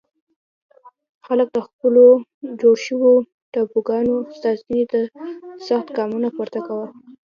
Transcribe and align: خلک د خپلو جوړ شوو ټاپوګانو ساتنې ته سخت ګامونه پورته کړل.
خلک 1.25 1.47
د 1.53 1.57
خپلو 1.67 2.05
جوړ 2.61 2.75
شوو 2.85 3.11
ټاپوګانو 3.53 4.15
ساتنې 4.41 4.83
ته 4.91 4.99
سخت 5.67 5.87
ګامونه 5.97 6.29
پورته 6.35 6.59
کړل. 6.67 6.87